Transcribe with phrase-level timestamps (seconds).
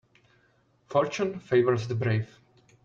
[0.87, 2.39] Fortune favours the brave.